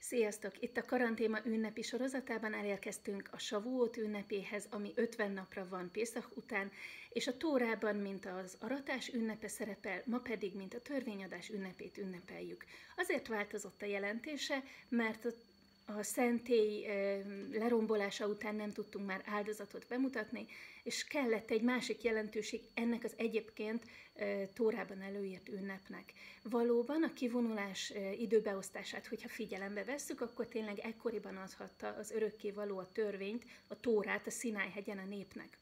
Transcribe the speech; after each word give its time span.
Sziasztok! 0.00 0.62
Itt 0.62 0.76
a 0.76 0.84
karantéma 0.84 1.38
ünnepi 1.44 1.82
sorozatában 1.82 2.54
elérkeztünk 2.54 3.28
a 3.32 3.38
Savuót 3.38 3.96
ünnepéhez, 3.96 4.66
ami 4.70 4.92
50 4.94 5.30
napra 5.30 5.68
van 5.68 5.90
Pészak 5.92 6.30
után, 6.34 6.70
és 7.12 7.26
a 7.26 7.36
Tórában, 7.36 7.96
mint 7.96 8.26
az 8.26 8.56
aratás 8.60 9.08
ünnepe 9.08 9.48
szerepel, 9.48 10.02
ma 10.06 10.18
pedig, 10.18 10.54
mint 10.54 10.74
a 10.74 10.82
törvényadás 10.82 11.48
ünnepét 11.48 11.98
ünnepeljük. 11.98 12.64
Azért 12.96 13.28
változott 13.28 13.82
a 13.82 13.86
jelentése, 13.86 14.62
mert 14.88 15.24
a 15.24 15.30
a 15.96 16.02
szentély 16.02 16.86
lerombolása 17.52 18.26
után 18.26 18.54
nem 18.54 18.72
tudtunk 18.72 19.06
már 19.06 19.22
áldozatot 19.24 19.86
bemutatni, 19.88 20.46
és 20.82 21.04
kellett 21.04 21.50
egy 21.50 21.62
másik 21.62 22.02
jelentőség 22.02 22.60
ennek 22.74 23.04
az 23.04 23.12
egyébként 23.16 23.84
Tórában 24.54 25.00
előírt 25.00 25.48
ünnepnek. 25.48 26.12
Valóban 26.42 27.02
a 27.02 27.12
kivonulás 27.12 27.92
időbeosztását, 28.18 29.06
hogyha 29.06 29.28
figyelembe 29.28 29.84
vesszük, 29.84 30.20
akkor 30.20 30.46
tényleg 30.46 30.78
ekkoriban 30.78 31.36
adhatta 31.36 31.88
az 31.98 32.10
örökké 32.10 32.50
való 32.50 32.78
a 32.78 32.92
törvényt, 32.92 33.44
a 33.66 33.80
Tórát 33.80 34.26
a 34.26 34.30
Szinájhegyen 34.30 34.98
a 34.98 35.04
népnek. 35.04 35.58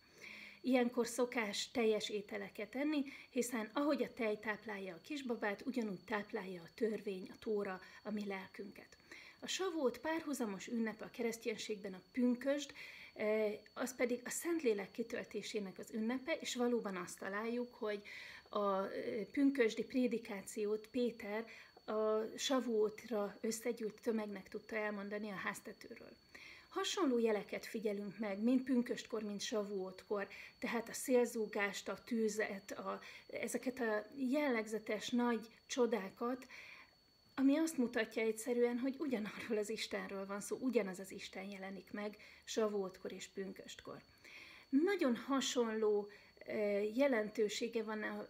Ilyenkor 0.60 1.06
szokás 1.06 1.70
teljes 1.70 2.08
ételeket 2.08 2.74
enni, 2.74 3.04
hiszen 3.30 3.70
ahogy 3.72 4.02
a 4.02 4.12
tej 4.14 4.38
táplálja 4.38 4.94
a 4.94 5.00
kisbabát, 5.02 5.62
ugyanúgy 5.66 6.04
táplálja 6.06 6.62
a 6.62 6.70
törvény, 6.74 7.28
a 7.30 7.38
tóra 7.40 7.80
a 8.02 8.10
mi 8.10 8.24
lelkünket. 8.26 8.96
A 9.40 9.46
savót 9.46 9.98
párhuzamos 9.98 10.66
ünnepe 10.68 11.04
a 11.04 11.10
kereszténységben 11.10 11.94
a 11.94 12.02
pünkösd, 12.12 12.72
eh, 13.14 13.58
az 13.74 13.94
pedig 13.94 14.20
a 14.24 14.30
Szentlélek 14.30 14.90
kitöltésének 14.90 15.78
az 15.78 15.90
ünnepe, 15.92 16.36
és 16.40 16.54
valóban 16.54 16.96
azt 16.96 17.18
találjuk, 17.18 17.74
hogy 17.74 18.02
a 18.48 18.82
eh, 18.82 19.24
pünkösdi 19.32 19.84
prédikációt 19.84 20.86
Péter 20.86 21.44
a 21.86 22.36
savótra 22.36 23.36
összegyűlt 23.40 24.00
tömegnek 24.02 24.48
tudta 24.48 24.76
elmondani 24.76 25.30
a 25.30 25.34
háztetőről. 25.34 26.16
Hasonló 26.68 27.18
jeleket 27.18 27.66
figyelünk 27.66 28.18
meg, 28.18 28.38
mint 28.42 28.64
pünköstkor, 28.64 29.22
mint 29.22 29.40
savótkor, 29.40 30.28
tehát 30.58 30.88
a 30.88 30.92
szélzúgást, 30.92 31.88
a 31.88 31.98
tűzet, 32.04 32.70
a, 32.70 33.00
ezeket 33.30 33.80
a 33.80 34.06
jellegzetes 34.30 35.08
nagy 35.10 35.46
csodákat, 35.66 36.46
ami 37.36 37.56
azt 37.56 37.76
mutatja 37.76 38.22
egyszerűen, 38.22 38.78
hogy 38.78 38.94
ugyanarról 38.98 39.58
az 39.58 39.70
Istenről 39.70 40.26
van 40.26 40.40
szó, 40.40 40.56
ugyanaz 40.60 40.98
az 40.98 41.10
Isten 41.10 41.44
jelenik 41.44 41.92
meg 41.92 42.16
savótkor 42.44 43.12
és 43.12 43.26
pünköstkor. 43.26 44.02
Nagyon 44.68 45.16
hasonló 45.16 46.08
jelentősége 46.94 47.82
van 47.82 48.02
a, 48.02 48.28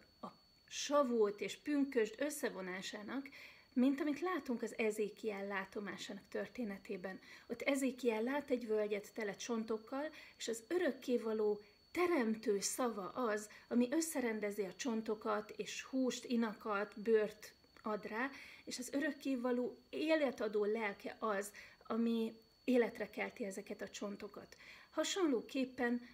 savót 0.68 1.40
és 1.40 1.56
pünkösd 1.56 2.14
összevonásának, 2.18 3.28
mint 3.72 4.00
amit 4.00 4.20
látunk 4.20 4.62
az 4.62 4.78
Ezékiel 4.78 5.46
látomásának 5.46 6.28
történetében. 6.28 7.20
Ott 7.46 7.62
Ezékiel 7.62 8.22
lát 8.22 8.50
egy 8.50 8.66
völgyet 8.66 9.12
tele 9.14 9.36
csontokkal, 9.36 10.10
és 10.38 10.48
az 10.48 10.62
örökkévaló 10.68 11.60
teremtő 11.92 12.60
szava 12.60 13.08
az, 13.08 13.48
ami 13.68 13.88
összerendezi 13.90 14.62
a 14.62 14.74
csontokat, 14.74 15.50
és 15.56 15.82
húst, 15.82 16.24
inakat, 16.24 17.00
bőrt 17.00 17.52
ad 17.86 18.06
rá, 18.06 18.30
és 18.64 18.78
az 18.78 18.92
örökkévaló 18.92 19.78
életadó 19.90 20.64
lelke 20.64 21.16
az, 21.18 21.52
ami 21.86 22.36
életre 22.64 23.10
kelti 23.10 23.44
ezeket 23.44 23.82
a 23.82 23.88
csontokat. 23.88 24.56
Hasonlóképpen 24.90 26.08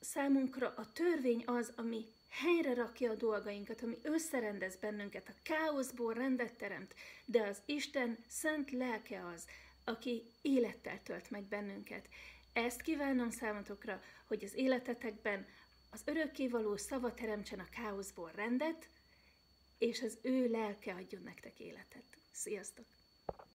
számunkra 0.00 0.74
a 0.76 0.92
törvény 0.92 1.42
az, 1.46 1.72
ami 1.76 2.06
helyre 2.28 2.74
rakja 2.74 3.10
a 3.10 3.14
dolgainkat, 3.14 3.82
ami 3.82 3.98
összerendez 4.02 4.76
bennünket, 4.76 5.28
a 5.28 5.40
káoszból 5.42 6.14
rendet 6.14 6.52
teremt, 6.52 6.94
de 7.24 7.42
az 7.42 7.58
Isten 7.64 8.18
szent 8.28 8.70
lelke 8.70 9.26
az, 9.34 9.44
aki 9.84 10.22
élettel 10.42 11.02
tölt 11.02 11.30
meg 11.30 11.42
bennünket. 11.42 12.08
Ezt 12.52 12.82
kívánom 12.82 13.30
számotokra, 13.30 14.02
hogy 14.26 14.44
az 14.44 14.54
életetekben 14.54 15.46
az 15.90 16.00
örökkévaló 16.04 16.76
szava 16.76 17.14
teremtsen 17.14 17.58
a 17.58 17.68
káoszból 17.70 18.30
rendet, 18.34 18.88
és 19.78 20.02
az 20.02 20.18
ő 20.22 20.48
lelke 20.50 20.94
adjon 20.94 21.22
nektek 21.22 21.60
életet. 21.60 22.04
Sziasztok! 22.32 22.86